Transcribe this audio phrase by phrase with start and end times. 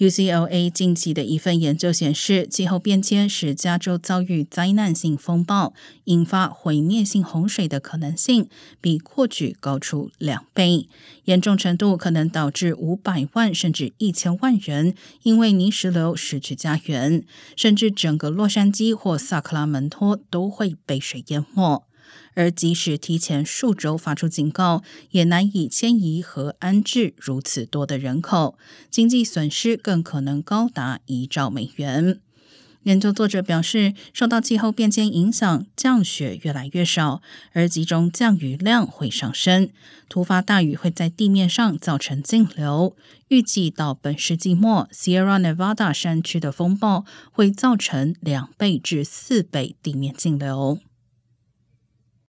[0.00, 8.48] UCLA 近期的一份研究显示，气候变迁使加州遭遇灾难性风暴，引发毁灭性洪水的可能性
[8.80, 10.88] 比过去高出两倍，
[11.26, 14.94] 严重程度可能导致五百万甚至一千万人
[15.24, 17.22] 因为泥石流失去家园，
[17.54, 21.84] 甚至整个洛杉矶或萨克拉门托都会被水淹没。
[22.34, 28.58] 而即使提前数周发出警告，也难以迁移和安置如此多的人口，
[28.90, 32.20] 经济损失更可能高达一兆美元。
[32.84, 37.20] 研究作者表示，受到气候变迁影响，降雪越来越少，
[37.52, 39.68] 而集中降雨量会上升。
[40.08, 42.96] 突发大雨会在地面上造成径流，
[43.28, 50.78] 预计到本世纪末，Sierra Nevada 山区的风暴会造成两倍至四倍地面径流。